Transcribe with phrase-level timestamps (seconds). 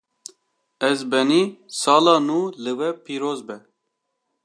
[0.89, 1.43] Ezbenî!
[1.81, 3.57] Sala nû li we pîroz be